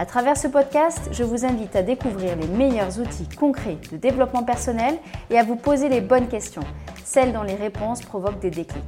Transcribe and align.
À 0.00 0.06
travers 0.06 0.36
ce 0.36 0.46
podcast, 0.46 1.08
je 1.10 1.24
vous 1.24 1.44
invite 1.44 1.74
à 1.74 1.82
découvrir 1.82 2.36
les 2.36 2.46
meilleurs 2.46 3.00
outils 3.00 3.28
concrets 3.36 3.78
de 3.90 3.96
développement 3.96 4.44
personnel 4.44 4.96
et 5.28 5.36
à 5.36 5.42
vous 5.42 5.56
poser 5.56 5.88
les 5.88 6.00
bonnes 6.00 6.28
questions, 6.28 6.62
celles 7.04 7.32
dont 7.32 7.42
les 7.42 7.56
réponses 7.56 8.02
provoquent 8.02 8.38
des 8.38 8.52
déclics. 8.52 8.84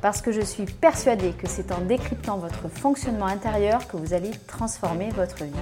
Parce 0.00 0.22
que 0.22 0.32
je 0.32 0.40
suis 0.40 0.64
persuadée 0.64 1.32
que 1.32 1.46
c'est 1.46 1.72
en 1.72 1.82
décryptant 1.82 2.38
votre 2.38 2.70
fonctionnement 2.70 3.26
intérieur 3.26 3.86
que 3.86 3.98
vous 3.98 4.14
allez 4.14 4.30
transformer 4.46 5.10
votre 5.10 5.44
vie. 5.44 5.52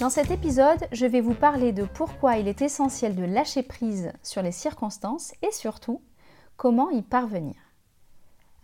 Dans 0.00 0.08
cet 0.08 0.30
épisode, 0.30 0.80
je 0.92 1.04
vais 1.04 1.20
vous 1.20 1.34
parler 1.34 1.72
de 1.72 1.84
pourquoi 1.84 2.38
il 2.38 2.48
est 2.48 2.62
essentiel 2.62 3.14
de 3.16 3.24
lâcher 3.24 3.64
prise 3.64 4.12
sur 4.22 4.40
les 4.40 4.52
circonstances 4.52 5.34
et 5.42 5.52
surtout 5.52 6.00
comment 6.56 6.88
y 6.88 7.02
parvenir. 7.02 7.65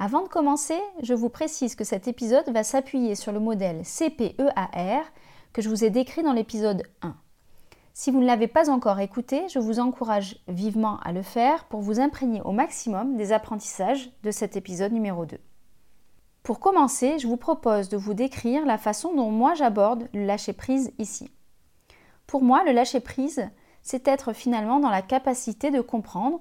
Avant 0.05 0.23
de 0.23 0.29
commencer, 0.29 0.81
je 1.01 1.15
vous 1.15 1.29
précise 1.29 1.77
que 1.77 1.85
cet 1.85 2.09
épisode 2.09 2.49
va 2.49 2.65
s'appuyer 2.65 3.15
sur 3.15 3.31
le 3.31 3.39
modèle 3.39 3.83
CPEAR 3.85 5.05
que 5.53 5.63
je 5.63 5.69
vous 5.69 5.85
ai 5.85 5.91
décrit 5.91 6.25
dans 6.25 6.33
l'épisode 6.33 6.83
1. 7.03 7.15
Si 7.95 8.11
vous 8.11 8.19
ne 8.19 8.27
l'avez 8.27 8.49
pas 8.49 8.69
encore 8.69 8.99
écouté, 8.99 9.49
je 9.49 9.61
vous 9.61 9.79
encourage 9.79 10.39
vivement 10.49 10.99
à 11.05 11.13
le 11.13 11.23
faire 11.23 11.67
pour 11.67 11.83
vous 11.83 12.01
imprégner 12.01 12.43
au 12.43 12.51
maximum 12.51 13.17
des 13.17 13.31
apprentissages 13.31 14.11
de 14.25 14.33
cet 14.33 14.57
épisode 14.57 14.91
numéro 14.91 15.25
2. 15.25 15.39
Pour 16.43 16.59
commencer, 16.59 17.21
je 17.21 17.29
vous 17.29 17.37
propose 17.37 17.89
de 17.89 17.97
vous 17.97 18.15
décrire 18.15 18.67
la 18.67 18.79
façon 18.79 19.15
dont 19.15 19.31
moi 19.31 19.55
j'aborde 19.55 20.09
le 20.15 20.27
lâcher-prise 20.27 20.93
ici. 20.99 21.31
Pour 22.27 22.43
moi, 22.43 22.65
le 22.65 22.73
lâcher-prise, 22.73 23.49
c'est 23.83 24.09
être 24.09 24.33
finalement 24.33 24.81
dans 24.81 24.91
la 24.91 25.03
capacité 25.03 25.71
de 25.71 25.81
comprendre 25.81 26.41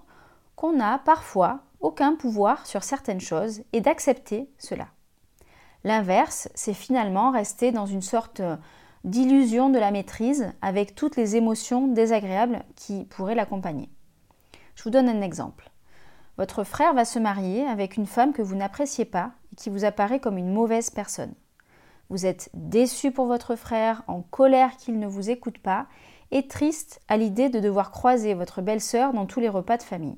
qu'on 0.55 0.79
a 0.79 0.97
parfois 0.97 1.59
aucun 1.81 2.15
pouvoir 2.15 2.65
sur 2.65 2.83
certaines 2.83 3.21
choses 3.21 3.61
et 3.73 3.81
d'accepter 3.81 4.49
cela. 4.57 4.87
L'inverse, 5.83 6.49
c'est 6.53 6.73
finalement 6.73 7.31
rester 7.31 7.71
dans 7.71 7.85
une 7.85 8.01
sorte 8.01 8.41
d'illusion 9.03 9.69
de 9.69 9.79
la 9.79 9.91
maîtrise 9.91 10.53
avec 10.61 10.93
toutes 10.95 11.15
les 11.15 11.35
émotions 11.35 11.87
désagréables 11.87 12.63
qui 12.75 13.05
pourraient 13.05 13.35
l'accompagner. 13.35 13.89
Je 14.75 14.83
vous 14.83 14.91
donne 14.91 15.09
un 15.09 15.21
exemple. 15.21 15.71
Votre 16.37 16.63
frère 16.63 16.93
va 16.93 17.05
se 17.05 17.19
marier 17.19 17.65
avec 17.67 17.97
une 17.97 18.05
femme 18.05 18.33
que 18.33 18.41
vous 18.41 18.55
n'appréciez 18.55 19.05
pas 19.05 19.31
et 19.51 19.55
qui 19.55 19.69
vous 19.69 19.85
apparaît 19.85 20.19
comme 20.19 20.37
une 20.37 20.53
mauvaise 20.53 20.89
personne. 20.89 21.33
Vous 22.09 22.25
êtes 22.25 22.49
déçu 22.53 23.11
pour 23.11 23.25
votre 23.25 23.55
frère, 23.55 24.03
en 24.07 24.21
colère 24.21 24.77
qu'il 24.77 24.99
ne 24.99 25.07
vous 25.07 25.29
écoute 25.29 25.59
pas 25.59 25.87
et 26.31 26.47
triste 26.47 27.01
à 27.07 27.17
l'idée 27.17 27.49
de 27.49 27.59
devoir 27.59 27.91
croiser 27.91 28.33
votre 28.33 28.61
belle-sœur 28.61 29.13
dans 29.13 29.25
tous 29.25 29.39
les 29.39 29.49
repas 29.49 29.77
de 29.77 29.83
famille. 29.83 30.17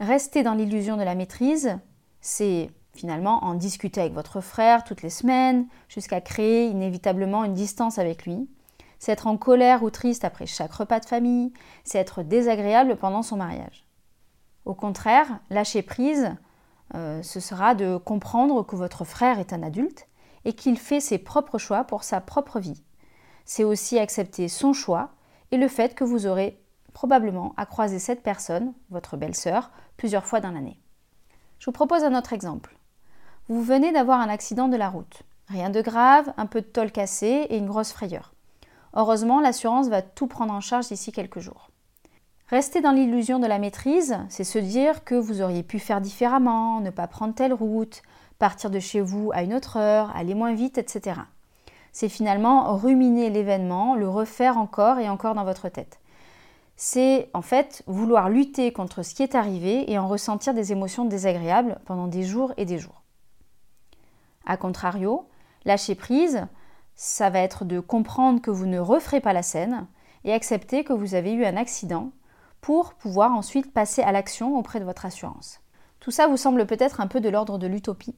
Rester 0.00 0.44
dans 0.44 0.54
l'illusion 0.54 0.96
de 0.96 1.02
la 1.02 1.16
maîtrise, 1.16 1.76
c'est 2.20 2.70
finalement 2.94 3.42
en 3.42 3.54
discuter 3.54 4.00
avec 4.00 4.12
votre 4.12 4.40
frère 4.40 4.84
toutes 4.84 5.02
les 5.02 5.10
semaines, 5.10 5.66
jusqu'à 5.88 6.20
créer 6.20 6.66
inévitablement 6.66 7.42
une 7.44 7.54
distance 7.54 7.98
avec 7.98 8.24
lui. 8.24 8.48
C'est 9.00 9.12
être 9.12 9.26
en 9.26 9.36
colère 9.36 9.82
ou 9.82 9.90
triste 9.90 10.24
après 10.24 10.46
chaque 10.46 10.72
repas 10.72 11.00
de 11.00 11.04
famille, 11.04 11.52
c'est 11.82 11.98
être 11.98 12.22
désagréable 12.22 12.96
pendant 12.96 13.22
son 13.22 13.36
mariage. 13.36 13.84
Au 14.64 14.74
contraire, 14.74 15.40
lâcher 15.50 15.82
prise, 15.82 16.32
euh, 16.94 17.20
ce 17.22 17.40
sera 17.40 17.74
de 17.74 17.96
comprendre 17.96 18.64
que 18.64 18.76
votre 18.76 19.04
frère 19.04 19.40
est 19.40 19.52
un 19.52 19.64
adulte 19.64 20.06
et 20.44 20.52
qu'il 20.52 20.78
fait 20.78 21.00
ses 21.00 21.18
propres 21.18 21.58
choix 21.58 21.82
pour 21.82 22.04
sa 22.04 22.20
propre 22.20 22.60
vie. 22.60 22.84
C'est 23.44 23.64
aussi 23.64 23.98
accepter 23.98 24.46
son 24.46 24.72
choix 24.72 25.10
et 25.50 25.56
le 25.56 25.68
fait 25.68 25.96
que 25.96 26.04
vous 26.04 26.26
aurez 26.26 26.60
probablement 26.92 27.54
à 27.56 27.66
croiser 27.66 27.98
cette 27.98 28.22
personne, 28.22 28.72
votre 28.90 29.16
belle-sœur, 29.16 29.70
plusieurs 29.96 30.26
fois 30.26 30.40
dans 30.40 30.50
l'année. 30.50 30.80
Je 31.58 31.66
vous 31.66 31.72
propose 31.72 32.04
un 32.04 32.16
autre 32.16 32.32
exemple. 32.32 32.76
Vous 33.48 33.62
venez 33.62 33.92
d'avoir 33.92 34.20
un 34.20 34.28
accident 34.28 34.68
de 34.68 34.76
la 34.76 34.88
route. 34.88 35.22
Rien 35.48 35.70
de 35.70 35.80
grave, 35.80 36.32
un 36.36 36.46
peu 36.46 36.60
de 36.60 36.66
tôle 36.66 36.92
cassée 36.92 37.46
et 37.48 37.56
une 37.56 37.66
grosse 37.66 37.92
frayeur. 37.92 38.34
Heureusement, 38.94 39.40
l'assurance 39.40 39.88
va 39.88 40.02
tout 40.02 40.26
prendre 40.26 40.52
en 40.52 40.60
charge 40.60 40.88
d'ici 40.88 41.12
quelques 41.12 41.40
jours. 41.40 41.70
Rester 42.48 42.80
dans 42.80 42.92
l'illusion 42.92 43.38
de 43.38 43.46
la 43.46 43.58
maîtrise, 43.58 44.18
c'est 44.28 44.44
se 44.44 44.58
dire 44.58 45.04
que 45.04 45.14
vous 45.14 45.42
auriez 45.42 45.62
pu 45.62 45.78
faire 45.78 46.00
différemment, 46.00 46.80
ne 46.80 46.90
pas 46.90 47.06
prendre 47.06 47.34
telle 47.34 47.52
route, 47.52 48.02
partir 48.38 48.70
de 48.70 48.78
chez 48.78 49.00
vous 49.00 49.30
à 49.34 49.42
une 49.42 49.54
autre 49.54 49.76
heure, 49.76 50.14
aller 50.16 50.34
moins 50.34 50.54
vite, 50.54 50.78
etc. 50.78 51.20
C'est 51.92 52.08
finalement 52.08 52.76
ruminer 52.76 53.30
l'événement, 53.30 53.94
le 53.94 54.08
refaire 54.08 54.56
encore 54.56 54.98
et 54.98 55.08
encore 55.08 55.34
dans 55.34 55.44
votre 55.44 55.68
tête 55.68 55.98
c'est 56.80 57.28
en 57.34 57.42
fait 57.42 57.82
vouloir 57.88 58.30
lutter 58.30 58.72
contre 58.72 59.02
ce 59.02 59.12
qui 59.12 59.24
est 59.24 59.34
arrivé 59.34 59.90
et 59.90 59.98
en 59.98 60.06
ressentir 60.06 60.54
des 60.54 60.70
émotions 60.70 61.04
désagréables 61.04 61.80
pendant 61.84 62.06
des 62.06 62.22
jours 62.22 62.54
et 62.56 62.64
des 62.64 62.78
jours. 62.78 63.02
A 64.46 64.56
contrario, 64.56 65.28
lâcher 65.64 65.96
prise, 65.96 66.46
ça 66.94 67.30
va 67.30 67.40
être 67.40 67.64
de 67.64 67.80
comprendre 67.80 68.40
que 68.40 68.52
vous 68.52 68.66
ne 68.66 68.78
referez 68.78 69.20
pas 69.20 69.32
la 69.32 69.42
scène 69.42 69.88
et 70.22 70.32
accepter 70.32 70.84
que 70.84 70.92
vous 70.92 71.16
avez 71.16 71.32
eu 71.32 71.44
un 71.44 71.56
accident 71.56 72.12
pour 72.60 72.94
pouvoir 72.94 73.32
ensuite 73.32 73.72
passer 73.72 74.02
à 74.02 74.12
l'action 74.12 74.56
auprès 74.56 74.78
de 74.78 74.84
votre 74.84 75.04
assurance. 75.04 75.60
Tout 75.98 76.12
ça 76.12 76.28
vous 76.28 76.36
semble 76.36 76.64
peut-être 76.64 77.00
un 77.00 77.08
peu 77.08 77.20
de 77.20 77.28
l'ordre 77.28 77.58
de 77.58 77.66
l'utopie. 77.66 78.14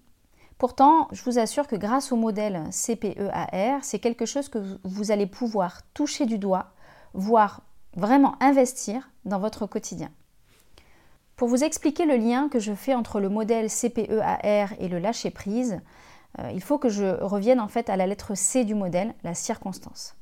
Pourtant, 0.58 1.08
je 1.12 1.24
vous 1.24 1.38
assure 1.38 1.66
que 1.66 1.76
grâce 1.76 2.12
au 2.12 2.16
modèle 2.16 2.64
CPEAR, 2.70 3.78
c'est 3.80 4.00
quelque 4.00 4.26
chose 4.26 4.50
que 4.50 4.58
vous 4.84 5.12
allez 5.12 5.26
pouvoir 5.26 5.80
toucher 5.94 6.26
du 6.26 6.36
doigt, 6.36 6.72
voir 7.14 7.62
vraiment 7.96 8.36
investir 8.40 9.10
dans 9.24 9.38
votre 9.38 9.66
quotidien. 9.66 10.10
Pour 11.36 11.48
vous 11.48 11.64
expliquer 11.64 12.04
le 12.04 12.16
lien 12.16 12.48
que 12.48 12.58
je 12.58 12.74
fais 12.74 12.94
entre 12.94 13.18
le 13.18 13.28
modèle 13.28 13.68
CPEAR 13.68 14.74
et 14.78 14.88
le 14.88 14.98
lâcher-prise, 14.98 15.80
euh, 16.38 16.50
il 16.52 16.62
faut 16.62 16.78
que 16.78 16.88
je 16.88 17.22
revienne 17.22 17.60
en 17.60 17.68
fait 17.68 17.88
à 17.88 17.96
la 17.96 18.06
lettre 18.06 18.34
C 18.34 18.64
du 18.64 18.74
modèle, 18.74 19.14
la 19.24 19.34
circonstance. 19.34 20.16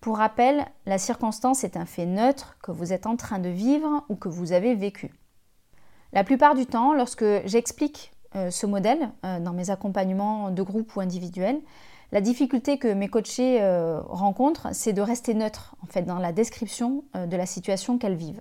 Pour 0.00 0.18
rappel, 0.18 0.66
la 0.86 0.98
circonstance 0.98 1.64
est 1.64 1.76
un 1.76 1.86
fait 1.86 2.06
neutre 2.06 2.56
que 2.62 2.70
vous 2.70 2.92
êtes 2.92 3.06
en 3.06 3.16
train 3.16 3.38
de 3.38 3.48
vivre 3.48 4.04
ou 4.08 4.14
que 4.14 4.28
vous 4.28 4.52
avez 4.52 4.74
vécu. 4.74 5.12
La 6.12 6.24
plupart 6.24 6.54
du 6.54 6.66
temps, 6.66 6.94
lorsque 6.94 7.24
j'explique 7.46 8.12
euh, 8.36 8.50
ce 8.50 8.66
modèle 8.66 9.10
euh, 9.24 9.40
dans 9.40 9.52
mes 9.52 9.70
accompagnements 9.70 10.50
de 10.50 10.62
groupe 10.62 10.94
ou 10.94 11.00
individuels, 11.00 11.60
la 12.10 12.20
difficulté 12.22 12.78
que 12.78 12.88
mes 12.88 13.08
coachés 13.08 13.60
euh, 13.60 14.00
rencontrent, 14.00 14.68
c'est 14.72 14.94
de 14.94 15.02
rester 15.02 15.34
neutre 15.34 15.76
en 15.82 15.86
fait 15.86 16.02
dans 16.02 16.18
la 16.18 16.32
description 16.32 17.04
euh, 17.14 17.26
de 17.26 17.36
la 17.36 17.44
situation 17.44 17.98
qu'elles 17.98 18.16
vivent. 18.16 18.40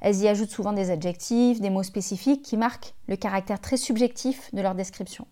Elles 0.00 0.16
y 0.16 0.28
ajoutent 0.28 0.50
souvent 0.50 0.72
des 0.72 0.90
adjectifs, 0.90 1.60
des 1.60 1.70
mots 1.70 1.82
spécifiques 1.82 2.42
qui 2.42 2.56
marquent 2.56 2.94
le 3.06 3.16
caractère 3.16 3.60
très 3.60 3.76
subjectif 3.76 4.54
de 4.54 4.62
leur 4.62 4.74
description. 4.74 5.26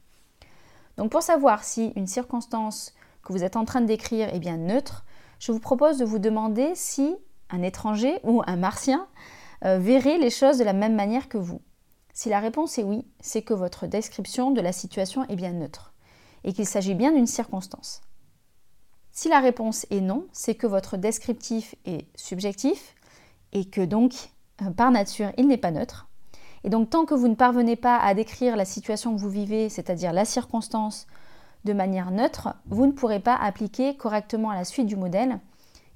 Donc 0.99 1.11
pour 1.11 1.23
savoir 1.23 1.65
si 1.65 1.93
une 1.97 2.07
circonstance 2.07 2.95
que 3.23 3.33
vous 3.33 3.43
êtes 3.43 3.57
en 3.57 3.65
train 3.65 3.81
de 3.81 3.87
décrire 3.87 4.35
est 4.35 4.41
bien 4.41 4.59
neutre, 4.59 5.05
je 5.39 5.53
vous 5.53 5.61
propose 5.61 5.99
de 5.99 6.05
vous 6.05 6.19
demander 6.19 6.73
si 6.75 7.17
un 7.49 7.63
étranger 7.63 8.19
ou 8.23 8.43
un 8.47 8.57
martien 8.57 9.07
euh, 9.65 9.79
verrait 9.79 10.19
les 10.19 10.31
choses 10.31 10.59
de 10.59 10.65
la 10.65 10.73
même 10.75 10.95
manière 10.95 11.29
que 11.29 11.39
vous. 11.39 11.63
Si 12.13 12.29
la 12.29 12.41
réponse 12.41 12.79
est 12.79 12.83
oui, 12.83 13.07
c'est 13.21 13.43
que 13.43 13.55
votre 13.55 13.87
description 13.87 14.51
de 14.51 14.61
la 14.61 14.73
situation 14.73 15.25
est 15.29 15.37
bien 15.37 15.53
neutre 15.53 15.95
et 16.47 16.55
qu'il 16.55 16.67
s'agit 16.67 16.95
bien 16.95 17.13
d'une 17.13 17.27
circonstance. 17.27 18.01
Si 19.13 19.29
la 19.29 19.41
réponse 19.41 19.87
est 19.91 20.01
non, 20.01 20.27
c'est 20.33 20.55
que 20.55 20.67
votre 20.67 20.97
descriptif 20.97 21.75
est 21.85 22.07
subjectif 22.15 22.95
et 23.53 23.65
que 23.65 23.81
donc, 23.81 24.31
euh, 24.63 24.71
par 24.71 24.91
nature, 24.91 25.33
il 25.37 25.49
n'est 25.49 25.57
pas 25.57 25.71
neutre. 25.71 26.09
Et 26.65 26.71
donc, 26.71 26.91
tant 26.91 27.05
que 27.05 27.15
vous 27.15 27.29
ne 27.29 27.35
parvenez 27.35 27.77
pas 27.77 27.97
à 27.99 28.15
décrire 28.15 28.57
la 28.57 28.65
situation 28.65 29.15
que 29.15 29.21
vous 29.21 29.31
vivez, 29.31 29.69
c'est-à-dire 29.69 30.13
la 30.13 30.25
circonstance, 30.25 31.07
de 31.65 31.73
manière 31.73 32.11
neutre, 32.11 32.55
vous 32.67 32.87
ne 32.87 32.93
pourrez 32.93 33.21
pas 33.21 33.35
appliquer 33.35 33.97
correctement 33.97 34.53
la 34.53 34.65
suite 34.65 34.87
du 34.87 34.97
modèle. 34.97 35.41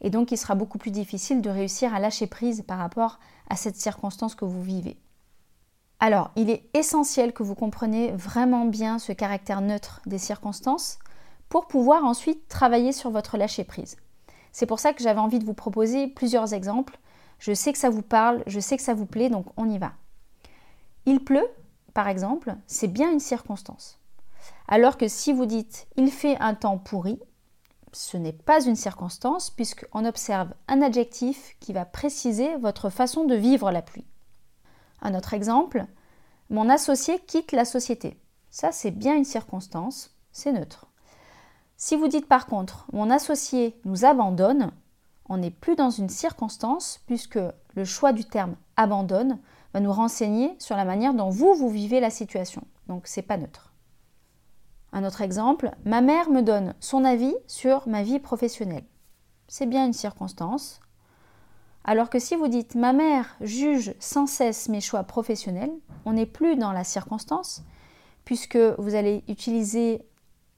Et 0.00 0.10
donc, 0.10 0.32
il 0.32 0.36
sera 0.36 0.54
beaucoup 0.54 0.78
plus 0.78 0.90
difficile 0.90 1.42
de 1.42 1.50
réussir 1.50 1.94
à 1.94 2.00
lâcher 2.00 2.26
prise 2.26 2.62
par 2.66 2.78
rapport 2.78 3.20
à 3.48 3.56
cette 3.56 3.76
circonstance 3.76 4.34
que 4.34 4.44
vous 4.44 4.62
vivez. 4.62 4.96
Alors, 6.02 6.30
il 6.34 6.48
est 6.48 6.64
essentiel 6.72 7.34
que 7.34 7.42
vous 7.42 7.54
compreniez 7.54 8.10
vraiment 8.12 8.64
bien 8.64 8.98
ce 8.98 9.12
caractère 9.12 9.60
neutre 9.60 10.00
des 10.06 10.18
circonstances 10.18 10.98
pour 11.50 11.66
pouvoir 11.66 12.06
ensuite 12.06 12.48
travailler 12.48 12.92
sur 12.92 13.10
votre 13.10 13.36
lâcher-prise. 13.36 13.98
C'est 14.50 14.64
pour 14.64 14.80
ça 14.80 14.94
que 14.94 15.02
j'avais 15.02 15.20
envie 15.20 15.38
de 15.38 15.44
vous 15.44 15.52
proposer 15.52 16.08
plusieurs 16.08 16.54
exemples. 16.54 16.98
Je 17.38 17.52
sais 17.52 17.72
que 17.72 17.78
ça 17.78 17.90
vous 17.90 18.02
parle, 18.02 18.42
je 18.46 18.60
sais 18.60 18.78
que 18.78 18.82
ça 18.82 18.94
vous 18.94 19.04
plaît, 19.04 19.28
donc 19.28 19.46
on 19.58 19.68
y 19.68 19.76
va. 19.76 19.92
Il 21.04 21.22
pleut, 21.22 21.48
par 21.92 22.08
exemple, 22.08 22.56
c'est 22.66 22.88
bien 22.88 23.12
une 23.12 23.20
circonstance. 23.20 23.98
Alors 24.68 24.96
que 24.96 25.06
si 25.06 25.34
vous 25.34 25.46
dites 25.46 25.86
il 25.96 26.10
fait 26.10 26.38
un 26.40 26.54
temps 26.54 26.78
pourri, 26.78 27.20
ce 27.92 28.16
n'est 28.16 28.32
pas 28.32 28.64
une 28.64 28.76
circonstance 28.76 29.50
puisqu'on 29.50 30.06
observe 30.06 30.54
un 30.66 30.80
adjectif 30.80 31.56
qui 31.60 31.74
va 31.74 31.84
préciser 31.84 32.56
votre 32.56 32.88
façon 32.88 33.24
de 33.24 33.34
vivre 33.34 33.70
la 33.70 33.82
pluie. 33.82 34.06
Un 35.02 35.14
autre 35.14 35.34
exemple, 35.34 35.86
mon 36.50 36.68
associé 36.68 37.18
quitte 37.20 37.52
la 37.52 37.64
société. 37.64 38.20
Ça, 38.50 38.72
c'est 38.72 38.90
bien 38.90 39.16
une 39.16 39.24
circonstance, 39.24 40.16
c'est 40.32 40.52
neutre. 40.52 40.86
Si 41.76 41.96
vous 41.96 42.08
dites 42.08 42.28
par 42.28 42.46
contre 42.46 42.86
mon 42.92 43.08
associé 43.08 43.80
nous 43.84 44.04
abandonne, 44.04 44.70
on 45.30 45.38
n'est 45.38 45.50
plus 45.50 45.76
dans 45.76 45.90
une 45.90 46.10
circonstance 46.10 47.00
puisque 47.06 47.38
le 47.74 47.84
choix 47.84 48.12
du 48.12 48.24
terme 48.24 48.56
abandonne 48.76 49.38
va 49.72 49.80
nous 49.80 49.92
renseigner 49.92 50.54
sur 50.58 50.76
la 50.76 50.84
manière 50.84 51.14
dont 51.14 51.30
vous, 51.30 51.54
vous 51.54 51.70
vivez 51.70 52.00
la 52.00 52.10
situation. 52.10 52.64
Donc 52.88 53.06
c'est 53.06 53.22
pas 53.22 53.38
neutre. 53.38 53.72
Un 54.92 55.04
autre 55.04 55.22
exemple, 55.22 55.70
ma 55.84 56.00
mère 56.00 56.28
me 56.30 56.42
donne 56.42 56.74
son 56.80 57.04
avis 57.04 57.34
sur 57.46 57.86
ma 57.88 58.02
vie 58.02 58.18
professionnelle. 58.18 58.84
C'est 59.46 59.66
bien 59.66 59.86
une 59.86 59.92
circonstance. 59.92 60.80
Alors 61.84 62.10
que 62.10 62.18
si 62.18 62.36
vous 62.36 62.48
dites 62.48 62.74
ma 62.74 62.92
mère 62.92 63.36
juge 63.40 63.94
sans 63.98 64.26
cesse 64.26 64.68
mes 64.68 64.80
choix 64.80 65.02
professionnels, 65.02 65.72
on 66.04 66.12
n'est 66.12 66.26
plus 66.26 66.56
dans 66.56 66.72
la 66.72 66.84
circonstance, 66.84 67.62
puisque 68.24 68.58
vous 68.78 68.94
allez 68.94 69.24
utiliser 69.28 70.02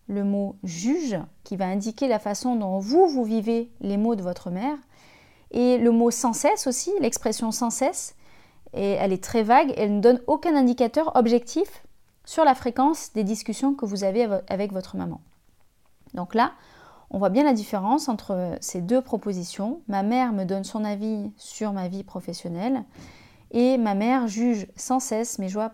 le 0.09 0.25
mot 0.25 0.57
juge 0.65 1.19
qui 1.45 1.57
va 1.57 1.67
indiquer 1.67 2.09
la 2.09 2.19
façon 2.19 2.57
dont 2.57 2.79
vous, 2.79 3.07
vous 3.07 3.25
vivez 3.25 3.71
les 3.81 3.97
mots 3.97 4.17
de 4.17 4.23
votre 4.23 4.51
mère, 4.51 4.77
et 5.53 5.79
le 5.79 5.91
mot 5.91 6.11
sans 6.11 6.33
cesse 6.33 6.67
aussi, 6.67 6.93
l'expression 7.01 7.53
sans 7.53 7.71
cesse, 7.71 8.17
et 8.75 8.93
elle 8.93 9.13
est 9.13 9.23
très 9.23 9.43
vague, 9.43 9.73
elle 9.77 9.97
ne 9.97 10.01
donne 10.01 10.21
aucun 10.27 10.57
indicateur 10.57 11.15
objectif 11.15 11.83
sur 12.25 12.45
la 12.45 12.55
fréquence 12.55 13.13
des 13.13 13.25
discussions 13.25 13.75
que 13.75 13.85
vous 13.85 14.05
avez 14.05 14.29
avec 14.49 14.73
votre 14.73 14.97
maman. 14.97 15.21
Donc 16.15 16.35
là, 16.35 16.53
on 17.13 17.19
voit 17.19 17.29
bien 17.29 17.45
la 17.45 17.53
différence 17.53 18.09
entre 18.09 18.57
ces 18.61 18.81
deux 18.81 19.03
propositions. 19.03 19.83
Ma 19.87 20.03
mère 20.03 20.33
me 20.33 20.45
donne 20.45 20.65
son 20.65 20.83
avis 20.83 21.31
sur 21.37 21.73
ma 21.73 21.87
vie 21.87 22.05
professionnelle 22.05 22.85
et 23.51 23.77
ma 23.77 23.95
mère 23.95 24.29
juge 24.29 24.67
sans 24.77 24.99
cesse 24.99 25.39
mes, 25.39 25.51
choix, 25.51 25.71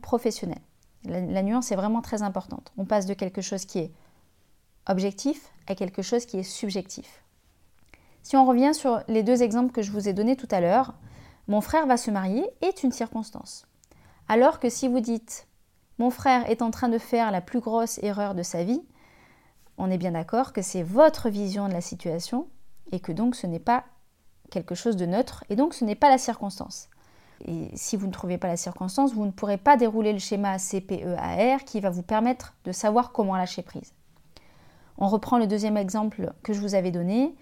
professionnels. 0.00 0.62
la, 1.04 1.42
nuance 1.42 1.70
est 1.70 1.76
vraiment 1.76 2.00
très 2.00 2.22
importante. 2.22 2.72
On 2.78 2.86
passe 2.86 3.04
de 3.04 3.12
quelque 3.12 3.42
chose 3.42 3.66
qui 3.66 3.80
est 3.80 3.92
objectif 4.88 5.52
à 5.66 5.74
quelque 5.74 6.00
chose 6.00 6.24
qui 6.24 6.38
est 6.38 6.42
subjectif. 6.42 7.22
Si 8.22 8.34
on 8.36 8.46
revient 8.46 8.72
sur 8.74 9.02
les 9.08 9.22
deux 9.22 9.42
exemples 9.42 9.72
que 9.72 9.82
je 9.82 9.92
vous 9.92 10.08
ai 10.08 10.14
donnés 10.14 10.36
tout 10.36 10.48
à 10.50 10.62
l'heure, 10.62 10.94
mon 11.48 11.60
frère 11.60 11.86
va 11.86 11.98
se 11.98 12.10
marier 12.10 12.48
est 12.62 12.82
une 12.82 12.92
circonstance. 12.92 13.66
Alors 14.26 14.58
que 14.58 14.70
si 14.70 14.88
vous 14.88 15.00
dites 15.00 15.46
mon 15.98 16.08
frère 16.08 16.48
est 16.48 16.62
en 16.62 16.70
train 16.70 16.88
de 16.88 16.96
faire 16.96 17.30
la 17.30 17.42
plus 17.42 17.60
grosse 17.60 17.98
erreur 18.02 18.34
de 18.34 18.42
sa 18.42 18.64
vie, 18.64 18.80
on 19.80 19.90
est 19.90 19.98
bien 19.98 20.12
d'accord 20.12 20.52
que 20.52 20.62
c'est 20.62 20.82
votre 20.82 21.28
vision 21.28 21.68
de 21.68 21.72
la 21.72 21.80
situation 21.80 22.48
et 22.92 23.00
que 23.00 23.12
donc 23.12 23.34
ce 23.34 23.46
n'est 23.46 23.58
pas 23.58 23.84
quelque 24.50 24.74
chose 24.74 24.96
de 24.96 25.06
neutre 25.06 25.44
et 25.48 25.56
donc 25.56 25.74
ce 25.74 25.84
n'est 25.84 25.94
pas 25.94 26.10
la 26.10 26.18
circonstance. 26.18 26.88
Et 27.46 27.70
si 27.74 27.96
vous 27.96 28.06
ne 28.06 28.12
trouvez 28.12 28.36
pas 28.36 28.48
la 28.48 28.56
circonstance, 28.56 29.14
vous 29.14 29.24
ne 29.24 29.30
pourrez 29.30 29.56
pas 29.56 29.76
dérouler 29.76 30.12
le 30.12 30.18
schéma 30.18 30.58
CPEAR 30.58 31.64
qui 31.64 31.80
va 31.80 31.90
vous 31.90 32.02
permettre 32.02 32.54
de 32.64 32.72
savoir 32.72 33.12
comment 33.12 33.36
lâcher 33.36 33.62
prise. 33.62 33.94
On 34.98 35.08
reprend 35.08 35.38
le 35.38 35.46
deuxième 35.46 35.78
exemple 35.78 36.32
que 36.42 36.52
je 36.52 36.60
vous 36.60 36.74
avais 36.74 36.90
donné. 36.90 37.34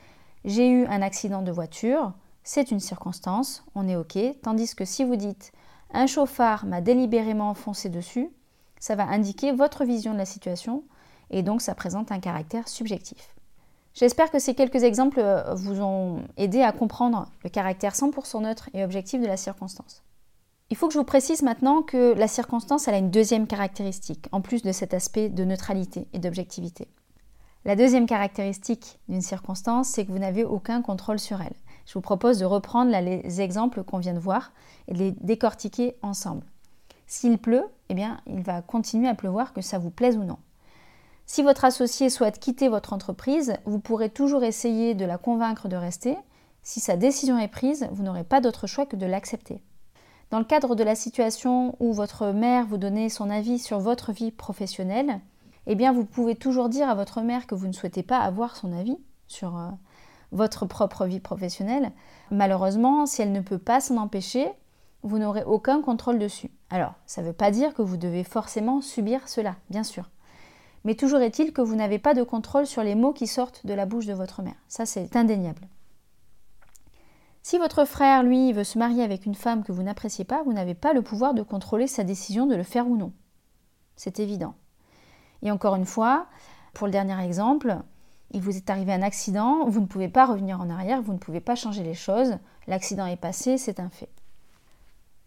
J'ai 0.44 0.70
eu 0.70 0.86
un 0.86 1.02
accident 1.02 1.42
de 1.42 1.50
voiture 1.50 2.12
c'est 2.48 2.70
une 2.70 2.80
circonstance, 2.80 3.62
on 3.74 3.86
est 3.86 3.96
OK, 3.96 4.16
tandis 4.42 4.74
que 4.74 4.86
si 4.86 5.04
vous 5.04 5.16
dites 5.16 5.52
un 5.92 6.06
chauffard 6.06 6.64
m'a 6.64 6.80
délibérément 6.80 7.52
foncé 7.52 7.90
dessus, 7.90 8.30
ça 8.80 8.94
va 8.94 9.04
indiquer 9.04 9.52
votre 9.52 9.84
vision 9.84 10.14
de 10.14 10.18
la 10.18 10.24
situation 10.24 10.82
et 11.30 11.42
donc 11.42 11.62
ça 11.62 11.74
présente 11.74 12.12
un 12.12 12.20
caractère 12.20 12.68
subjectif. 12.68 13.34
J'espère 13.94 14.30
que 14.30 14.38
ces 14.38 14.54
quelques 14.54 14.84
exemples 14.84 15.20
euh, 15.20 15.54
vous 15.54 15.80
ont 15.80 16.22
aidé 16.36 16.62
à 16.62 16.72
comprendre 16.72 17.26
le 17.42 17.50
caractère 17.50 17.94
100% 17.94 18.42
neutre 18.42 18.70
et 18.74 18.84
objectif 18.84 19.20
de 19.20 19.26
la 19.26 19.36
circonstance. 19.36 20.02
Il 20.70 20.76
faut 20.76 20.86
que 20.86 20.94
je 20.94 20.98
vous 20.98 21.04
précise 21.04 21.42
maintenant 21.42 21.82
que 21.82 22.12
la 22.12 22.28
circonstance 22.28 22.88
elle 22.88 22.94
a 22.94 22.98
une 22.98 23.10
deuxième 23.10 23.46
caractéristique, 23.46 24.28
en 24.32 24.40
plus 24.40 24.62
de 24.62 24.72
cet 24.72 24.94
aspect 24.94 25.28
de 25.28 25.44
neutralité 25.44 26.06
et 26.12 26.18
d'objectivité. 26.18 26.88
La 27.64 27.74
deuxième 27.74 28.06
caractéristique 28.06 28.98
d'une 29.08 29.20
circonstance, 29.20 29.88
c'est 29.88 30.04
que 30.04 30.12
vous 30.12 30.18
n'avez 30.18 30.44
aucun 30.44 30.80
contrôle 30.82 31.18
sur 31.18 31.40
elle 31.40 31.56
je 31.88 31.94
vous 31.94 32.02
propose 32.02 32.38
de 32.38 32.44
reprendre 32.44 32.92
les 33.00 33.40
exemples 33.40 33.82
qu'on 33.82 33.96
vient 33.96 34.12
de 34.12 34.18
voir 34.18 34.52
et 34.88 34.92
de 34.92 34.98
les 34.98 35.12
décortiquer 35.12 35.96
ensemble. 36.02 36.44
S'il 37.06 37.38
pleut, 37.38 37.64
eh 37.88 37.94
bien, 37.94 38.20
il 38.26 38.42
va 38.42 38.60
continuer 38.60 39.08
à 39.08 39.14
pleuvoir, 39.14 39.54
que 39.54 39.62
ça 39.62 39.78
vous 39.78 39.88
plaise 39.88 40.18
ou 40.18 40.24
non. 40.24 40.36
Si 41.30 41.42
votre 41.42 41.66
associé 41.66 42.08
souhaite 42.08 42.40
quitter 42.40 42.70
votre 42.70 42.94
entreprise, 42.94 43.52
vous 43.66 43.80
pourrez 43.80 44.08
toujours 44.08 44.44
essayer 44.44 44.94
de 44.94 45.04
la 45.04 45.18
convaincre 45.18 45.68
de 45.68 45.76
rester. 45.76 46.16
Si 46.62 46.80
sa 46.80 46.96
décision 46.96 47.38
est 47.38 47.48
prise, 47.48 47.86
vous 47.92 48.02
n'aurez 48.02 48.24
pas 48.24 48.40
d'autre 48.40 48.66
choix 48.66 48.86
que 48.86 48.96
de 48.96 49.04
l'accepter. 49.04 49.62
Dans 50.30 50.38
le 50.38 50.46
cadre 50.46 50.74
de 50.74 50.82
la 50.82 50.94
situation 50.94 51.76
où 51.80 51.92
votre 51.92 52.28
mère 52.28 52.66
vous 52.66 52.78
donnait 52.78 53.10
son 53.10 53.28
avis 53.28 53.58
sur 53.58 53.78
votre 53.78 54.10
vie 54.10 54.30
professionnelle, 54.30 55.20
eh 55.66 55.74
bien 55.74 55.92
vous 55.92 56.06
pouvez 56.06 56.34
toujours 56.34 56.70
dire 56.70 56.88
à 56.88 56.94
votre 56.94 57.20
mère 57.20 57.46
que 57.46 57.54
vous 57.54 57.66
ne 57.66 57.72
souhaitez 57.72 58.02
pas 58.02 58.20
avoir 58.20 58.56
son 58.56 58.72
avis 58.72 58.96
sur 59.26 59.54
euh, 59.58 59.68
votre 60.32 60.64
propre 60.64 61.04
vie 61.04 61.20
professionnelle. 61.20 61.92
Malheureusement, 62.30 63.04
si 63.04 63.20
elle 63.20 63.32
ne 63.32 63.42
peut 63.42 63.58
pas 63.58 63.82
s'en 63.82 63.98
empêcher, 63.98 64.48
vous 65.02 65.18
n'aurez 65.18 65.44
aucun 65.44 65.82
contrôle 65.82 66.18
dessus. 66.18 66.50
Alors, 66.70 66.94
ça 67.04 67.20
ne 67.20 67.26
veut 67.26 67.34
pas 67.34 67.50
dire 67.50 67.74
que 67.74 67.82
vous 67.82 67.98
devez 67.98 68.24
forcément 68.24 68.80
subir 68.80 69.28
cela, 69.28 69.56
bien 69.68 69.84
sûr. 69.84 70.08
Mais 70.84 70.94
toujours 70.94 71.20
est-il 71.20 71.52
que 71.52 71.60
vous 71.60 71.74
n'avez 71.74 71.98
pas 71.98 72.14
de 72.14 72.22
contrôle 72.22 72.66
sur 72.66 72.82
les 72.82 72.94
mots 72.94 73.12
qui 73.12 73.26
sortent 73.26 73.66
de 73.66 73.74
la 73.74 73.86
bouche 73.86 74.06
de 74.06 74.14
votre 74.14 74.42
mère. 74.42 74.56
Ça, 74.68 74.86
c'est 74.86 75.16
indéniable. 75.16 75.68
Si 77.42 77.58
votre 77.58 77.84
frère, 77.84 78.22
lui, 78.22 78.52
veut 78.52 78.64
se 78.64 78.78
marier 78.78 79.02
avec 79.02 79.24
une 79.24 79.34
femme 79.34 79.64
que 79.64 79.72
vous 79.72 79.82
n'appréciez 79.82 80.24
pas, 80.24 80.42
vous 80.42 80.52
n'avez 80.52 80.74
pas 80.74 80.92
le 80.92 81.02
pouvoir 81.02 81.34
de 81.34 81.42
contrôler 81.42 81.86
sa 81.86 82.04
décision 82.04 82.46
de 82.46 82.54
le 82.54 82.62
faire 82.62 82.86
ou 82.86 82.96
non. 82.96 83.12
C'est 83.96 84.20
évident. 84.20 84.54
Et 85.42 85.50
encore 85.50 85.76
une 85.76 85.86
fois, 85.86 86.26
pour 86.74 86.86
le 86.86 86.92
dernier 86.92 87.18
exemple, 87.24 87.78
il 88.32 88.42
vous 88.42 88.56
est 88.56 88.70
arrivé 88.70 88.92
un 88.92 89.02
accident, 89.02 89.66
vous 89.66 89.80
ne 89.80 89.86
pouvez 89.86 90.08
pas 90.08 90.26
revenir 90.26 90.60
en 90.60 90.68
arrière, 90.68 91.00
vous 91.00 91.14
ne 91.14 91.18
pouvez 91.18 91.40
pas 91.40 91.54
changer 91.54 91.82
les 91.82 91.94
choses, 91.94 92.36
l'accident 92.66 93.06
est 93.06 93.16
passé, 93.16 93.56
c'est 93.56 93.80
un 93.80 93.88
fait. 93.88 94.10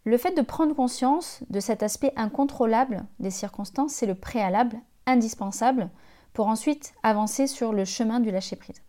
Le 0.04 0.18
fait 0.18 0.36
de 0.36 0.42
prendre 0.42 0.76
conscience 0.76 1.42
de 1.50 1.60
cet 1.60 1.84
aspect 1.84 2.14
incontrôlable 2.16 3.06
des 3.20 3.32
circonstances, 3.32 3.94
c'est 3.94 4.06
le 4.06 4.16
préalable 4.16 4.78
indispensable 5.06 5.90
pour 6.34 6.48
ensuite 6.48 6.94
avancer 7.04 7.48
sur 7.48 7.74
le 7.74 7.86
chemin 7.86 8.20
du 8.20 8.32
lâcher-prise. 8.32 8.82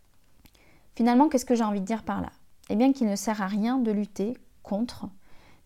Finalement, 0.95 1.27
qu'est-ce 1.27 1.45
que 1.45 1.55
j'ai 1.55 1.63
envie 1.63 1.81
de 1.81 1.85
dire 1.85 2.03
par 2.03 2.21
là? 2.21 2.29
Eh 2.69 2.75
bien 2.75 2.93
qu'il 2.93 3.07
ne 3.07 3.15
sert 3.15 3.41
à 3.41 3.47
rien 3.47 3.77
de 3.77 3.91
lutter 3.91 4.37
contre, 4.61 5.07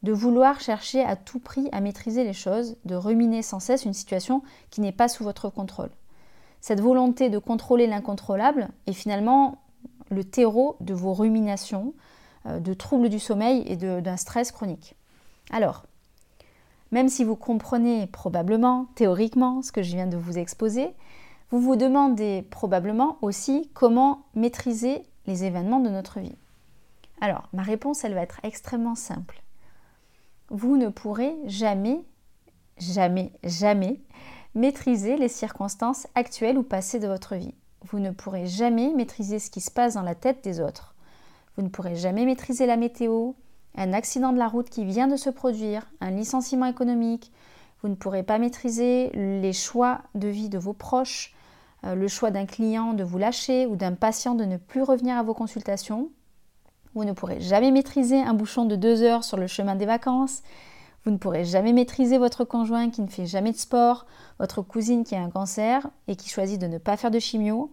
de 0.04 0.12
vouloir 0.12 0.60
chercher 0.60 1.04
à 1.04 1.16
tout 1.16 1.40
prix 1.40 1.70
à 1.72 1.82
maîtriser 1.82 2.24
les 2.24 2.34
choses, 2.34 2.78
de 2.86 2.96
ruminer 2.96 3.42
sans 3.42 3.60
cesse 3.60 3.86
une 3.86 3.94
situation 3.94 4.42
qui 4.70 4.82
n'est 4.82 4.92
pas 4.92 5.08
sous 5.08 5.24
votre 5.24 5.50
contrôle. 5.50 5.92
Cette 6.62 6.82
volonté 6.82 7.30
de 7.30 7.38
contrôler 7.38 7.88
l'incontrôlable 7.88 8.70
est 8.88 8.94
finalement 8.94 9.62
le 10.10 10.24
terreau 10.24 10.78
de 10.80 10.94
vos 10.94 11.14
ruminations, 11.14 11.94
euh, 12.46 12.60
de 12.60 12.74
troubles 12.74 13.10
du 13.10 13.20
sommeil 13.20 13.64
et 13.68 13.76
d'un 13.76 14.18
stress 14.18 14.52
chronique. 14.52 14.96
Alors, 15.52 15.86
même 16.92 17.10
si 17.10 17.24
vous 17.24 17.36
comprenez 17.36 18.08
probablement, 18.08 18.88
théoriquement, 18.96 19.62
ce 19.62 19.72
que 19.72 19.84
je 19.84 19.96
viens 19.96 20.08
de 20.08 20.18
vous 20.18 20.38
exposer, 20.38 20.90
vous 21.50 21.60
vous 21.60 21.76
demandez 21.76 22.42
probablement 22.50 23.18
aussi 23.22 23.70
comment 23.74 24.26
maîtriser 24.36 25.04
les 25.28 25.44
événements 25.44 25.80
de 25.80 25.90
notre 25.90 26.20
vie. 26.20 26.36
Alors, 27.22 27.48
ma 27.54 27.64
réponse, 27.64 28.04
elle 28.04 28.14
va 28.14 28.22
être 28.22 28.40
extrêmement 28.44 28.96
simple. 28.96 29.42
Vous 30.50 30.78
ne 30.78 30.90
pourrez 30.90 31.36
jamais, 31.46 32.02
jamais, 32.78 33.32
jamais 33.44 34.02
maîtriser 34.56 35.18
les 35.18 35.28
circonstances 35.28 36.08
actuelles 36.16 36.58
ou 36.58 36.64
passées 36.64 37.00
de 37.00 37.08
votre 37.08 37.36
vie. 37.36 37.54
Vous 37.82 38.00
ne 38.00 38.12
pourrez 38.12 38.46
jamais 38.46 38.94
maîtriser 38.94 39.40
ce 39.40 39.52
qui 39.52 39.62
se 39.62 39.72
passe 39.72 39.94
dans 39.94 40.02
la 40.02 40.16
tête 40.16 40.44
des 40.44 40.60
autres. 40.60 40.96
Vous 41.56 41.64
ne 41.64 41.70
pourrez 41.70 41.96
jamais 41.96 42.26
maîtriser 42.26 42.66
la 42.66 42.78
météo, 42.78 43.34
un 43.78 43.94
accident 43.94 44.34
de 44.34 44.38
la 44.38 44.48
route 44.48 44.70
qui 44.70 44.84
vient 44.84 45.08
de 45.08 45.16
se 45.16 45.30
produire, 45.30 45.88
un 46.02 46.12
licenciement 46.12 46.66
économique. 46.66 47.32
Vous 47.82 47.90
ne 47.90 47.96
pourrez 47.96 48.24
pas 48.24 48.40
maîtriser 48.40 49.12
les 49.14 49.54
choix 49.54 50.02
de 50.16 50.28
vie 50.28 50.50
de 50.50 50.58
vos 50.58 50.74
proches, 50.74 51.36
euh, 51.86 51.96
le 51.96 52.08
choix 52.08 52.32
d'un 52.32 52.46
client 52.46 52.94
de 52.94 53.04
vous 53.04 53.20
lâcher 53.20 53.68
ou 53.68 53.76
d'un 53.76 53.94
patient 53.94 54.36
de 54.36 54.46
ne 54.46 54.58
plus 54.58 54.82
revenir 54.82 55.16
à 55.16 55.24
vos 55.24 55.36
consultations. 55.36 56.10
Vous 56.96 57.06
ne 57.06 57.14
pourrez 57.14 57.40
jamais 57.40 57.72
maîtriser 57.72 58.20
un 58.20 58.34
bouchon 58.34 58.66
de 58.66 58.76
deux 58.76 59.04
heures 59.04 59.24
sur 59.24 59.38
le 59.38 59.48
chemin 59.48 59.76
des 59.76 59.86
vacances, 59.86 60.42
vous 61.08 61.14
ne 61.14 61.18
pourrez 61.18 61.46
jamais 61.46 61.72
maîtriser 61.72 62.18
votre 62.18 62.44
conjoint 62.44 62.90
qui 62.90 63.02
ne 63.02 63.08
fait 63.08 63.28
jamais 63.28 63.54
de 63.54 63.58
sport, 63.58 64.08
votre 64.40 64.62
cousine 64.62 65.06
qui 65.06 65.16
a 65.16 65.22
un 65.22 65.30
cancer 65.30 65.88
et 66.10 66.18
qui 66.18 66.28
choisit 66.28 66.60
de 66.60 66.68
ne 66.68 66.78
pas 66.78 66.98
faire 66.98 67.12
de 67.12 67.20
chimio. 67.20 67.72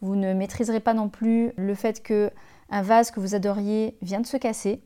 Vous 0.00 0.16
ne 0.16 0.32
maîtriserez 0.32 0.80
pas 0.80 0.94
non 0.94 1.10
plus 1.10 1.52
le 1.58 1.74
fait 1.74 2.02
que 2.02 2.30
un 2.70 2.80
vase 2.80 3.10
que 3.10 3.20
vous 3.20 3.34
adoriez 3.34 3.98
vient 4.00 4.20
de 4.20 4.26
se 4.26 4.38
casser, 4.38 4.82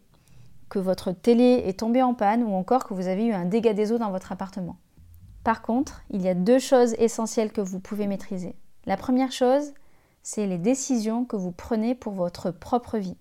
que 0.68 0.78
votre 0.78 1.12
télé 1.12 1.62
est 1.66 1.80
tombée 1.80 2.02
en 2.02 2.14
panne 2.14 2.42
ou 2.42 2.54
encore 2.54 2.84
que 2.84 2.94
vous 2.94 3.08
avez 3.08 3.26
eu 3.26 3.32
un 3.32 3.44
dégât 3.44 3.74
des 3.74 3.92
eaux 3.92 3.98
dans 3.98 4.10
votre 4.10 4.32
appartement. 4.32 4.76
Par 5.44 5.62
contre, 5.62 6.02
il 6.10 6.22
y 6.22 6.28
a 6.28 6.34
deux 6.34 6.58
choses 6.58 6.94
essentielles 6.98 7.52
que 7.52 7.60
vous 7.60 7.80
pouvez 7.80 8.06
maîtriser. 8.06 8.54
La 8.86 8.96
première 8.96 9.32
chose, 9.32 9.72
c'est 10.22 10.46
les 10.46 10.58
décisions 10.58 11.24
que 11.24 11.36
vous 11.36 11.52
prenez 11.52 11.94
pour 11.94 12.14
votre 12.14 12.50
propre 12.50 12.98
vie. 12.98 13.16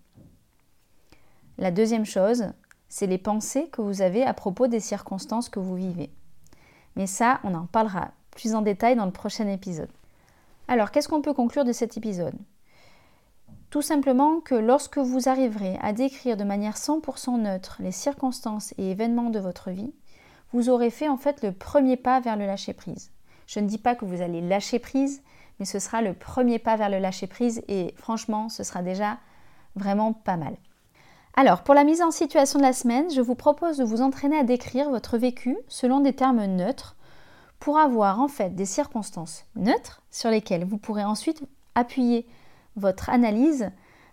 La 1.58 1.72
deuxième 1.72 2.06
chose, 2.06 2.46
c'est 2.90 3.08
les 3.08 3.18
pensées 3.18 3.68
que 3.70 3.82
vous 3.82 4.02
avez 4.02 4.24
à 4.24 4.34
propos 4.34 4.68
des 4.68 4.80
circonstances 4.80 5.50
que 5.50 5.60
vous 5.60 5.76
vivez. 5.76 6.12
Mais 6.96 7.08
ça, 7.08 7.40
on 7.44 7.54
en 7.56 7.66
parlera 7.66 8.12
plus 8.32 8.56
en 8.56 8.62
détail 8.62 8.96
dans 8.96 9.06
le 9.06 9.12
prochain 9.12 9.48
épisode. 9.48 9.92
Alors, 10.68 10.92
qu'est-ce 10.92 11.10
qu'on 11.10 11.22
peut 11.22 11.34
conclure 11.34 11.66
de 11.66 11.74
cet 11.74 11.98
épisode? 11.98 12.36
Tout 13.74 13.82
simplement 13.82 14.39
que 14.39 14.53
lorsque 14.53 15.00
vous 15.00 15.30
arriverez 15.30 15.80
à 15.82 15.94
décrire 15.94 16.38
de 16.38 16.44
manière 16.44 16.75
100% 16.75 17.42
neutre 17.42 17.77
les 17.80 17.92
circonstances 17.92 18.72
et 18.77 18.92
événements 18.92 19.32
de 19.32 19.39
votre 19.39 19.72
vie, 19.72 19.92
vous 20.51 20.70
aurez 20.70 20.92
fait 20.92 21.10
en 21.10 21.18
fait 21.18 21.42
le 21.42 21.51
premier 21.51 21.98
pas 21.98 22.20
vers 22.20 22.36
le 22.38 22.46
lâcher-prise. 22.46 23.10
Je 23.48 23.60
ne 23.60 23.65
dis 23.65 23.80
pas 23.80 23.96
que 23.96 24.06
vous 24.06 24.22
allez 24.22 24.42
lâcher 24.42 24.77
prise, 24.77 25.24
mais 25.58 25.65
ce 25.65 25.80
sera 25.80 26.03
le 26.03 26.13
premier 26.13 26.60
pas 26.60 26.75
vers 26.75 26.92
le 26.92 27.00
lâcher-prise 27.00 27.63
et 27.68 27.96
franchement, 27.98 28.48
ce 28.48 28.63
sera 28.63 28.84
déjà 28.84 29.18
vraiment 29.75 30.13
pas 30.13 30.38
mal. 30.38 30.56
Alors, 31.36 31.63
pour 31.63 31.74
la 31.74 31.84
mise 31.84 32.03
en 32.03 32.12
situation 32.12 32.60
de 32.60 32.65
la 32.65 32.74
semaine, 32.74 33.10
je 33.10 33.22
vous 33.22 33.34
propose 33.34 33.77
de 33.77 33.84
vous 33.84 34.03
entraîner 34.03 34.38
à 34.38 34.44
décrire 34.44 34.92
votre 34.92 35.18
vécu 35.18 35.58
selon 35.68 36.00
des 36.00 36.13
termes 36.13 36.46
neutres 36.46 36.96
pour 37.58 37.80
avoir 37.80 38.20
en 38.20 38.27
fait 38.27 38.53
des 38.53 38.65
circonstances 38.65 39.46
neutres 39.56 40.03
sur 40.12 40.30
lesquelles 40.30 40.63
vous 40.63 40.77
pourrez 40.77 41.03
ensuite 41.03 41.42
appuyer 41.74 42.27
votre 42.75 43.10
analyse 43.10 43.70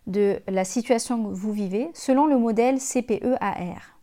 de 0.07 0.41
la 0.49 0.65
situation 0.65 1.23
que 1.23 1.35
vous 1.35 1.53
vivez 1.53 1.91
selon 1.95 2.27
le 2.27 2.39
modèle 2.39 2.79
CPEAR. 2.79 3.99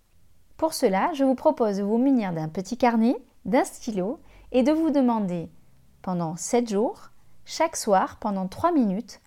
Pour 0.58 0.74
cela, 0.74 1.12
je 1.14 1.24
vous 1.24 1.36
propose 1.36 1.78
de 1.78 1.84
vous 1.84 1.98
munir 1.98 2.34
d'un 2.34 2.48
petit 2.48 2.78
carnet, 2.78 3.16
d'un 3.46 3.64
stylo 3.64 4.20
et 4.52 4.64
de 4.64 4.72
vous 4.72 4.90
demander 4.90 5.50
pendant 6.02 6.36
7 6.36 6.70
jours, 6.70 7.12
chaque 7.46 7.76
soir, 7.76 8.18
pendant 8.20 8.48
3 8.48 8.72
minutes, 8.72 9.20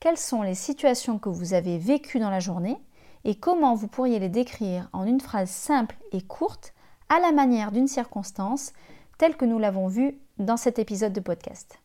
quelles 0.00 0.18
sont 0.18 0.42
les 0.42 0.54
situations 0.54 1.18
que 1.18 1.28
vous 1.28 1.54
avez 1.54 1.78
vécues 1.78 2.20
dans 2.20 2.30
la 2.30 2.40
journée 2.40 2.76
et 3.24 3.34
comment 3.34 3.74
vous 3.74 3.88
pourriez 3.88 4.18
les 4.18 4.28
décrire 4.28 4.88
en 4.92 5.04
une 5.04 5.20
phrase 5.20 5.50
simple 5.50 5.96
et 6.12 6.22
courte 6.22 6.74
à 7.08 7.18
la 7.18 7.32
manière 7.32 7.72
d'une 7.72 7.88
circonstance 7.88 8.72
telle 9.16 9.36
que 9.36 9.44
nous 9.44 9.58
l'avons 9.58 9.88
vu 9.88 10.18
dans 10.38 10.56
cet 10.56 10.78
épisode 10.78 11.12
de 11.12 11.20
podcast. 11.20 11.80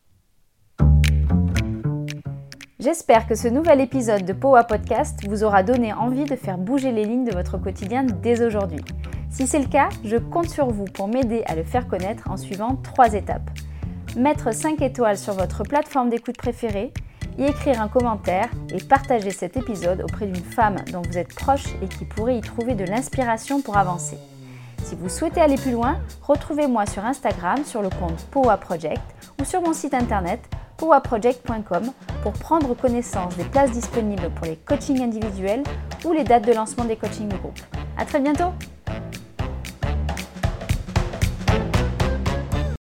J'espère 2.84 3.26
que 3.26 3.34
ce 3.34 3.48
nouvel 3.48 3.80
épisode 3.80 4.26
de 4.26 4.34
Powa 4.34 4.62
Podcast 4.62 5.26
vous 5.26 5.42
aura 5.42 5.62
donné 5.62 5.94
envie 5.94 6.26
de 6.26 6.36
faire 6.36 6.58
bouger 6.58 6.92
les 6.92 7.06
lignes 7.06 7.24
de 7.24 7.32
votre 7.32 7.56
quotidien 7.56 8.04
dès 8.04 8.44
aujourd'hui. 8.44 8.84
Si 9.30 9.46
c'est 9.46 9.58
le 9.58 9.68
cas, 9.68 9.88
je 10.04 10.18
compte 10.18 10.50
sur 10.50 10.66
vous 10.66 10.84
pour 10.84 11.08
m'aider 11.08 11.44
à 11.46 11.54
le 11.54 11.64
faire 11.64 11.88
connaître 11.88 12.30
en 12.30 12.36
suivant 12.36 12.76
trois 12.76 13.14
étapes. 13.14 13.50
Mettre 14.18 14.52
5 14.52 14.82
étoiles 14.82 15.16
sur 15.16 15.32
votre 15.32 15.62
plateforme 15.62 16.10
d'écoute 16.10 16.36
préférée, 16.36 16.92
y 17.38 17.44
écrire 17.44 17.80
un 17.80 17.88
commentaire 17.88 18.50
et 18.68 18.84
partager 18.84 19.30
cet 19.30 19.56
épisode 19.56 20.02
auprès 20.02 20.26
d'une 20.26 20.44
femme 20.44 20.76
dont 20.92 21.00
vous 21.00 21.16
êtes 21.16 21.34
proche 21.34 21.64
et 21.82 21.88
qui 21.88 22.04
pourrait 22.04 22.36
y 22.36 22.42
trouver 22.42 22.74
de 22.74 22.84
l'inspiration 22.84 23.62
pour 23.62 23.78
avancer. 23.78 24.18
Si 24.82 24.94
vous 24.94 25.08
souhaitez 25.08 25.40
aller 25.40 25.56
plus 25.56 25.72
loin, 25.72 25.96
retrouvez-moi 26.20 26.84
sur 26.84 27.02
Instagram 27.06 27.64
sur 27.64 27.80
le 27.80 27.88
compte 27.88 28.26
Powa 28.30 28.58
Project 28.58 29.00
ou 29.40 29.46
sur 29.46 29.62
mon 29.62 29.72
site 29.72 29.94
internet 29.94 30.40
powaproject.com 30.76 31.92
pour 32.22 32.32
prendre 32.32 32.74
connaissance 32.74 33.36
des 33.36 33.44
places 33.44 33.72
disponibles 33.72 34.30
pour 34.36 34.46
les 34.46 34.56
coachings 34.56 35.02
individuels 35.02 35.62
ou 36.04 36.12
les 36.12 36.24
dates 36.24 36.46
de 36.46 36.52
lancement 36.52 36.84
des 36.84 36.96
coachings 36.96 37.28
de 37.28 37.36
groupe. 37.36 37.60
À 37.96 38.04
très 38.04 38.20
bientôt! 38.20 38.52